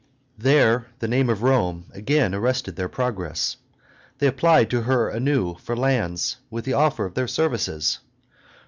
There 0.39 0.87
the 0.97 1.07
name 1.07 1.29
of 1.29 1.43
Rome 1.43 1.85
again 1.93 2.33
arrested 2.33 2.75
their 2.75 2.89
progress; 2.89 3.57
they 4.17 4.25
applied 4.25 4.71
to 4.71 4.81
her 4.81 5.09
anew 5.09 5.57
for 5.59 5.77
lands, 5.77 6.37
with 6.49 6.65
the 6.65 6.73
offer 6.73 7.05
of 7.05 7.13
their 7.13 7.27
services. 7.27 7.99